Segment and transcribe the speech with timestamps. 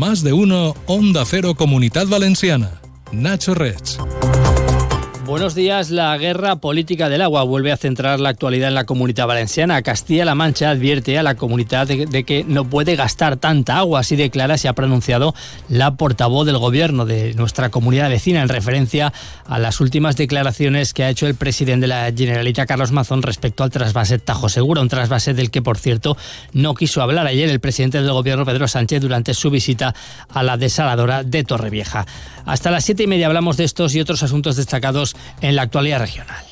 [0.00, 2.80] Más de uno, Onda Cero Comunidad Valenciana.
[3.12, 3.98] Nacho Rech.
[5.30, 5.90] Buenos días.
[5.90, 9.80] La guerra política del agua vuelve a centrar la actualidad en la comunidad valenciana.
[9.80, 14.00] Castilla-La Mancha advierte a la comunidad de, que no puede gastar tanta agua.
[14.00, 15.32] Así declara, se ha pronunciado
[15.68, 19.12] la portavoz del gobierno de nuestra comunidad vecina en referencia
[19.46, 23.62] a las últimas declaraciones que ha hecho el presidente de la Generalitat, Carlos Mazón, respecto
[23.62, 24.82] al trasvase Tajo Segura.
[24.82, 26.16] Un trasvase del que, por cierto,
[26.54, 29.94] no quiso hablar ayer el presidente del gobierno, Pedro Sánchez, durante su visita
[30.28, 32.04] a la desaladora de Torrevieja.
[32.46, 36.00] Hasta las siete y media hablamos de estos y otros asuntos destacados en la actualidad
[36.00, 36.49] regional.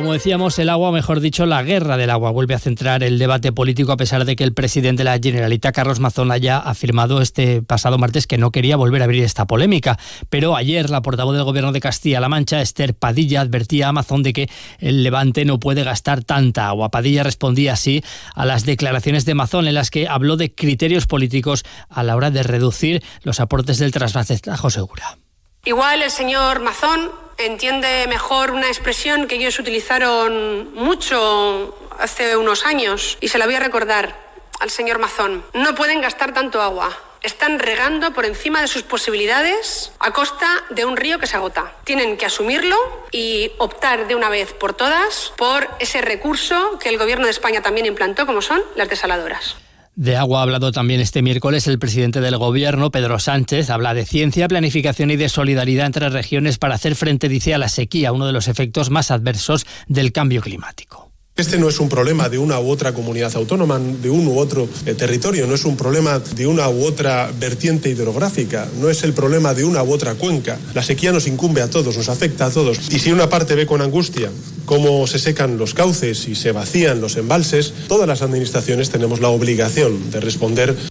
[0.00, 3.52] Como decíamos, el agua, mejor dicho, la guerra del agua, vuelve a centrar el debate
[3.52, 7.60] político a pesar de que el presidente de la Generalitat, Carlos Mazón, haya afirmado este
[7.60, 9.98] pasado martes que no quería volver a abrir esta polémica.
[10.30, 14.32] Pero ayer la portavoz del gobierno de Castilla-La Mancha, Esther Padilla, advertía a Mazón de
[14.32, 16.90] que el Levante no puede gastar tanta agua.
[16.90, 18.02] Padilla respondía así
[18.34, 22.30] a las declaraciones de Mazón en las que habló de criterios políticos a la hora
[22.30, 25.18] de reducir los aportes del trasvase Tajo Segura.
[25.64, 33.18] Igual el señor Mazón entiende mejor una expresión que ellos utilizaron mucho hace unos años
[33.20, 34.16] y se la voy a recordar
[34.58, 35.44] al señor Mazón.
[35.52, 36.96] No pueden gastar tanto agua.
[37.22, 41.74] Están regando por encima de sus posibilidades a costa de un río que se agota.
[41.84, 42.78] Tienen que asumirlo
[43.12, 47.60] y optar de una vez por todas por ese recurso que el Gobierno de España
[47.60, 49.56] también implantó, como son las desaladoras.
[49.96, 53.70] De agua ha hablado también este miércoles el presidente del Gobierno, Pedro Sánchez.
[53.70, 57.68] Habla de ciencia, planificación y de solidaridad entre regiones para hacer frente, dice, a la
[57.68, 61.09] sequía, uno de los efectos más adversos del cambio climático.
[61.40, 64.68] Este no es un problema de una u otra comunidad autónoma, de un u otro
[64.84, 69.14] eh, territorio, no es un problema de una u otra vertiente hidrográfica, no es el
[69.14, 70.58] problema de una u otra cuenca.
[70.74, 72.92] La sequía nos incumbe a todos, nos afecta a todos.
[72.92, 74.30] Y si una parte ve con angustia
[74.66, 79.30] cómo se secan los cauces y se vacían los embalses, todas las administraciones tenemos la
[79.30, 80.89] obligación de responder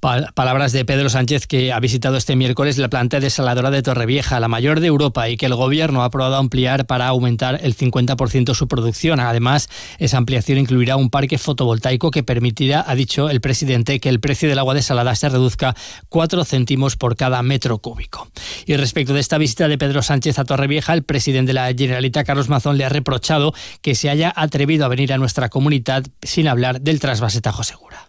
[0.00, 4.48] palabras de Pedro Sánchez, que ha visitado este miércoles la planta desaladora de Torrevieja, la
[4.48, 8.68] mayor de Europa, y que el Gobierno ha aprobado ampliar para aumentar el 50% su
[8.68, 9.20] producción.
[9.20, 14.20] Además, esa ampliación incluirá un parque fotovoltaico que permitirá, ha dicho el presidente, que el
[14.20, 15.74] precio del agua desalada se reduzca
[16.08, 18.30] 4 céntimos por cada metro cúbico.
[18.66, 22.26] Y respecto de esta visita de Pedro Sánchez a Torrevieja, el presidente de la Generalitat,
[22.26, 26.48] Carlos Mazón, le ha reprochado que se haya atrevido a venir a nuestra comunidad sin
[26.48, 28.07] hablar del trasvase Tajo Segura.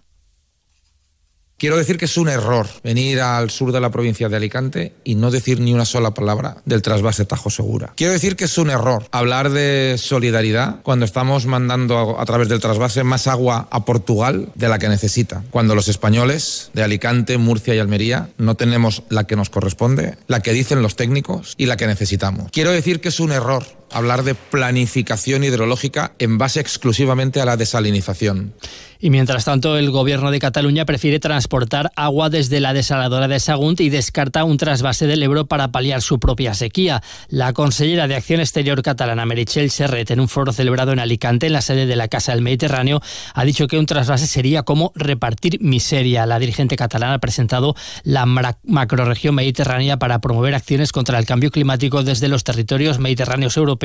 [1.59, 5.15] Quiero decir que es un error venir al sur de la provincia de Alicante y
[5.15, 7.91] no decir ni una sola palabra del trasvase Tajo Segura.
[7.97, 12.61] Quiero decir que es un error hablar de solidaridad cuando estamos mandando a, través del
[12.61, 15.43] trasvase más agua a Portugal de la que necesita.
[15.51, 20.39] Cuando los españoles de Alicante, Murcia y Almería no tenemos la que nos corresponde, la
[20.39, 22.51] que dicen los técnicos y la que necesitamos.
[22.53, 27.57] Quiero decir que es un error hablar de planificación hidrológica en base exclusivamente a la
[27.57, 28.53] desalinización.
[29.01, 33.79] Y mientras tanto, el gobierno de Cataluña prefiere transportar agua desde la desaladora de Sagunt
[33.79, 37.01] y descarta un trasvase del Ebro para paliar su propia sequía.
[37.29, 41.53] La consellera de Acción Exterior catalana, Meritxell Serret, en un foro celebrado en Alicante, en
[41.53, 43.01] la sede de la Casa del Mediterráneo,
[43.33, 46.25] ha dicho que un trasvase sería como repartir miseria.
[46.25, 52.03] La dirigente catalana ha presentado la macroregión mediterránea para promover acciones contra el cambio climático
[52.03, 53.78] desde los territorios mediterráneos europeos,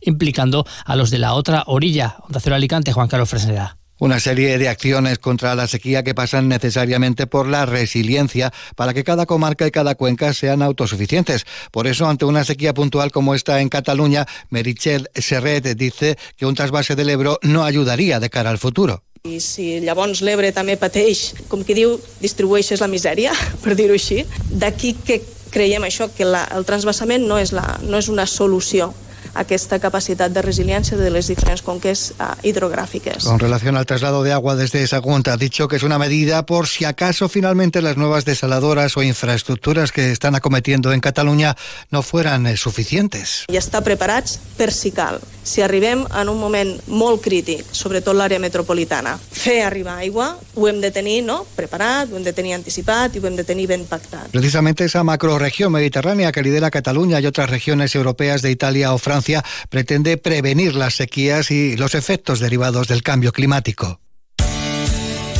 [0.00, 2.16] implicando a los de la otra orilla.
[2.20, 6.48] Onda Cero Alicante, Juan Carlos Fresneda una serie de acciones contra la sequía que pasan
[6.48, 11.46] necesariamente por la resiliencia para que cada comarca y cada cuenca sean autosuficientes.
[11.70, 16.54] Por eso, ante una sequía puntual como esta en Cataluña, Merichel Serret dice que un
[16.54, 19.02] trasvase del Ebro no ayudaría de cara al futuro.
[19.26, 23.32] I si llavors l'Ebre també pateix, com que diu, distribueixes la misèria,
[23.64, 25.18] per dir-ho així, d'aquí que
[25.50, 28.92] creiem això, que la, el transvasament no és, la, no és una solució
[29.36, 33.24] aquesta capacidad de resiliencia de las diferentes conques uh, hidrográficas.
[33.24, 36.46] Con relación al traslado de agua desde esa cuenta, ha dicho que es una medida
[36.46, 41.56] por si acaso finalmente las nuevas desaladoras o infraestructuras que están acometiendo en Cataluña
[41.90, 43.44] no fueran eh, suficientes.
[43.52, 45.20] I està preparats per si cal.
[45.46, 50.80] Si arribem en un moment molt crític, sobretot l'àrea metropolitana, fer arribar aigua, ho hem
[50.82, 51.44] de tenir no?
[51.54, 54.32] preparat, ho hem de tenir anticipat i ho hem de tenir ben pactat.
[54.32, 59.25] Precisamente esa macroregión mediterránea que lidera Cataluña y otras regiones europeas de Italia o Francia
[59.68, 64.00] pretende prevenir las sequías y los efectos derivados del cambio climático.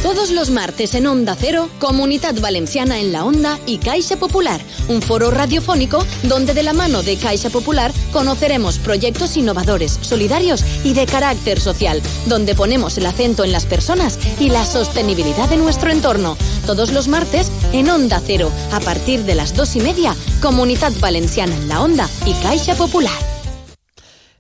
[0.07, 5.03] Todos los martes en Onda Cero, Comunidad Valenciana en la Onda y Caixa Popular, un
[5.03, 11.07] foro radiofónico donde de la mano de Caixa Popular conoceremos proyectos innovadores, solidarios y de
[11.07, 16.37] carácter social, donde ponemos el acento en las personas y la sostenibilidad de nuestro entorno.
[16.67, 21.57] Todos los martes en Onda Cero, a partir de las dos y media, Comunidad Valenciana
[21.57, 23.36] en la Onda y Caixa Popular.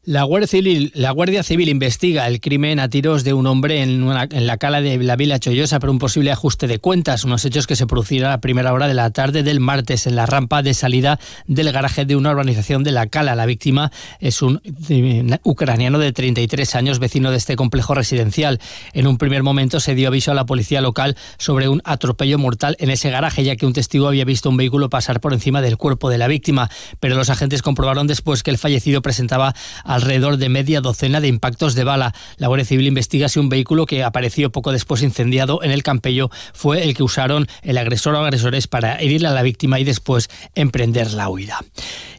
[0.06, 4.08] La Guardia, Civil, la Guardia Civil investiga el crimen a tiros de un hombre en,
[4.08, 7.67] en, la cala de la Vila Chollosa por un posible ajuste de cuentas, unos hechos
[7.67, 10.75] que se producirán a primera hora de la tarde del martes en la rampa de
[10.75, 11.19] salida
[11.49, 13.35] del garaje de una urbanización de la cala.
[13.35, 18.61] La víctima es un eh, ucraniano de 33 años, vecino de este complejo residencial.
[18.93, 22.76] En un primer momento se dio aviso a la policía local sobre un atropello mortal
[22.79, 25.76] en ese garaje, ya que un testigo había visto un vehículo pasar por encima del
[25.76, 26.70] cuerpo de la víctima,
[27.00, 29.52] pero los agentes comprobaron después que el fallecido presentaba
[29.97, 32.15] alrededor de media docena de impactos de bala.
[32.37, 36.31] La Guardia Civil investiga si un vehículo que apareció poco después incendiado en el Campello
[36.53, 40.29] fue el que usaron el agresor o agresores para herir a la víctima y después
[40.55, 41.61] emprender la huida.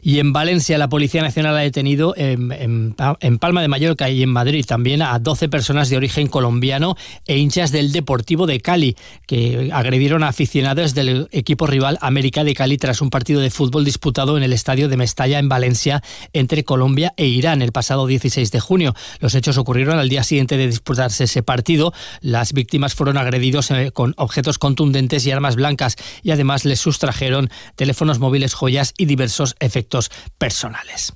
[0.02, 2.94] Y en Valencia la Policía Nacional ha detenido en,
[3.40, 6.96] Palma de Mallorca y en Madrid también a 12 personas de origen colombiano
[7.26, 8.96] e hinchas del Deportivo de Cali
[9.26, 13.84] que agredieron a aficionados del equipo rival América de Cali tras un partido de fútbol
[13.84, 16.02] disputado en el estadio de Mestalla en Valencia
[16.32, 18.94] entre Colombia e Irán el pasado 16 de junio.
[19.20, 21.92] Los hechos ocurrieron al día siguiente de disputarse ese partido.
[22.20, 27.50] Las víctimas fueron agredidos eh, con objetos contundentes y armas blancas y además les sustrajeron
[27.76, 31.12] teléfonos móviles, joyas y diversos efectos personales.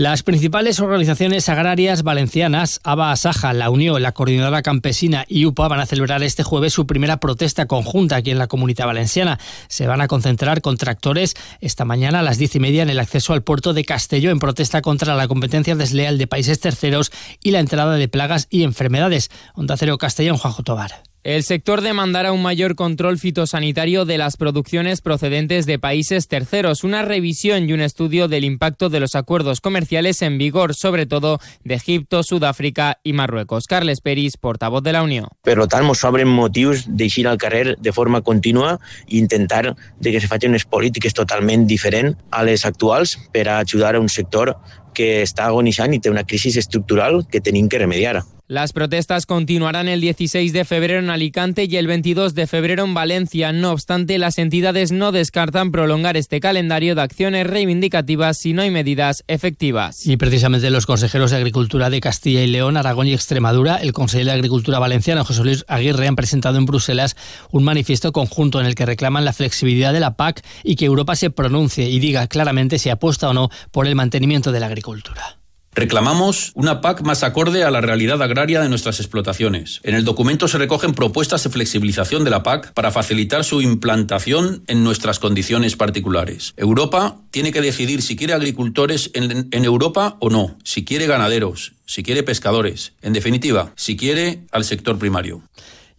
[0.00, 5.80] Las principales organizaciones agrarias valencianas, ABA Asaja, La Unión, la Coordinadora Campesina y UPA van
[5.80, 9.38] a celebrar este jueves su primera protesta conjunta aquí en la Comunidad Valenciana.
[9.68, 12.98] Se van a concentrar con tractores esta mañana a las diez y media en el
[12.98, 17.12] acceso al puerto de Castelló en protesta contra la competencia desleal de países terceros
[17.42, 19.28] y la entrada de plagas y enfermedades.
[19.52, 21.09] Onda Cero Castellón, Juanjo Tobar.
[21.22, 27.02] El sector demandará un mayor control fitosanitario de las producciones procedentes de países terceros, una
[27.02, 31.74] revisión y un estudio del impacto de los acuerdos comerciales en vigor, sobre todo de
[31.74, 33.66] Egipto, Sudáfrica y Marruecos.
[33.66, 35.28] Carles Peris, portavoz de la Unión.
[35.44, 40.24] Per tant, ens sobren motius d'eixir al carrer de forma contínua i intentar de que
[40.24, 44.56] se facin unes polítiques totalment diferents a les actuals per a ajudar a un sector
[44.96, 48.22] que està agonitzant i té una crisi estructural que tenim que remediar.
[48.50, 52.94] Las protestas continuarán el 16 de febrero en Alicante y el 22 de febrero en
[52.94, 53.52] Valencia.
[53.52, 58.72] No obstante, las entidades no descartan prolongar este calendario de acciones reivindicativas si no hay
[58.72, 60.04] medidas efectivas.
[60.04, 64.30] Y precisamente los consejeros de Agricultura de Castilla y León, Aragón y Extremadura, el consejero
[64.30, 67.14] de Agricultura valenciano, José Luis Aguirre, han presentado en Bruselas
[67.52, 71.14] un manifiesto conjunto en el que reclaman la flexibilidad de la PAC y que Europa
[71.14, 75.39] se pronuncie y diga claramente si apuesta o no por el mantenimiento de la agricultura.
[75.72, 79.80] Reclamamos una PAC más acorde a la realidad agraria de nuestras explotaciones.
[79.84, 84.64] En el documento se recogen propuestas de flexibilización de la PAC para facilitar su implantación
[84.66, 86.54] en nuestras condiciones particulares.
[86.56, 92.02] Europa tiene que decidir si quiere agricultores en, Europa o no, si quiere ganaderos, si
[92.02, 95.40] quiere pescadores, en definitiva, si quiere al sector primario.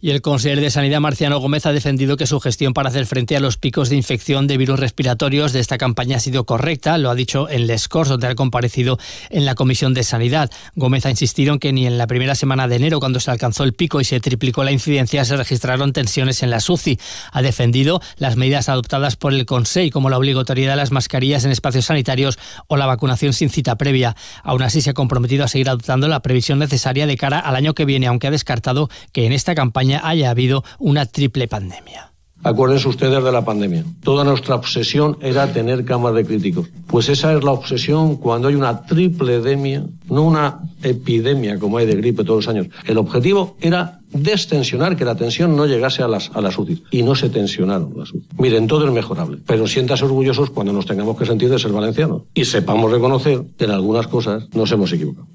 [0.04, 3.36] Y el consejero de Sanidad, Marciano Gómez, ha defendido que su gestión para hacer frente
[3.36, 6.98] a los picos de infección de virus respiratorios de esta campaña ha sido correcta.
[6.98, 8.98] Lo ha dicho en Les Corts, donde ha comparecido
[9.30, 10.50] en la Comisión de Sanidad.
[10.74, 13.62] Gómez ha insistido en que ni en la primera semana de enero, cuando se alcanzó
[13.62, 16.98] el pico y se triplicó la incidencia, se registraron tensiones en la SUCI.
[17.30, 21.52] Ha defendido las medidas adoptadas por el Consejo, como la obligatoriedad de las mascarillas en
[21.52, 24.16] espacios sanitarios o la vacunación sin cita previa.
[24.42, 27.74] Aún así, se ha comprometido a seguir adoptando la previsión necesaria de cara al año
[27.74, 32.12] que viene, aunque ha descartado que en esta campaña haya habido una triple pandemia.
[32.44, 33.84] Acuérdense ustedes de la pandemia.
[34.02, 36.68] Toda nuestra obsesión era tener camas de críticos.
[36.88, 41.86] Pues esa es la obsesión cuando hay una triple epidemia, no una epidemia como hay
[41.86, 42.66] de gripe todos los años.
[42.84, 46.82] El objetivo era destensionar, que la tensión no llegase a las, a las UCI.
[46.90, 48.26] Y no se tensionaron las UCI.
[48.38, 49.38] Miren, todo es mejorable.
[49.46, 52.22] Pero siéntase orgullosos cuando nos tengamos que sentir de ser valencianos.
[52.34, 55.28] Y sepamos reconocer que en algunas cosas nos hemos equivocado.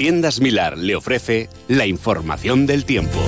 [0.00, 3.18] Tiendas Milar le ofrece la información del tiempo.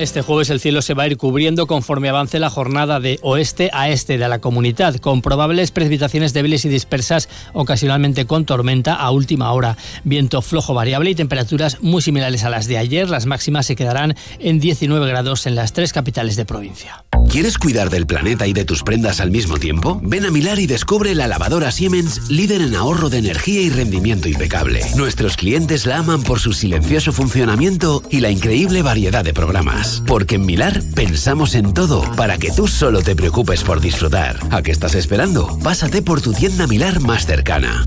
[0.00, 3.68] Este jueves el cielo se va a ir cubriendo conforme avance la jornada de oeste
[3.74, 9.10] a este de la comunidad, con probables precipitaciones débiles y dispersas, ocasionalmente con tormenta a
[9.10, 9.76] última hora.
[10.02, 13.10] Viento flojo variable y temperaturas muy similares a las de ayer.
[13.10, 17.04] Las máximas se quedarán en 19 grados en las tres capitales de provincia.
[17.28, 20.00] ¿Quieres cuidar del planeta y de tus prendas al mismo tiempo?
[20.02, 24.28] Ven a Milar y descubre la lavadora Siemens, líder en ahorro de energía y rendimiento
[24.28, 24.80] impecable.
[24.96, 29.89] Nuestros clientes la aman por su silencioso funcionamiento y la increíble variedad de programas.
[30.06, 34.38] Porque en Milar pensamos en todo para que tú solo te preocupes por disfrutar.
[34.50, 35.58] ¿A qué estás esperando?
[35.62, 37.84] Pásate por tu tienda Milar más cercana.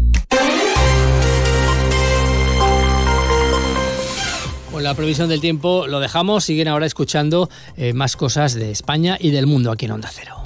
[4.72, 6.44] Con la previsión del tiempo lo dejamos.
[6.44, 10.42] Siguen ahora escuchando eh, más cosas de España y del mundo aquí en Onda Cero.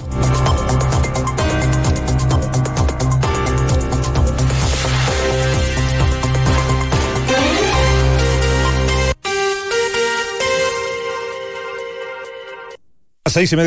[13.28, 13.56] Seis y media.